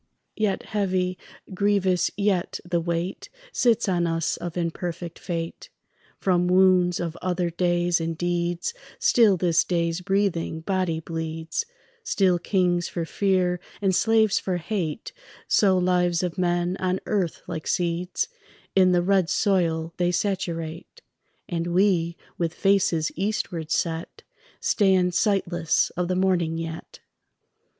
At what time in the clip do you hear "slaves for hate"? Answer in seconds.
13.95-15.13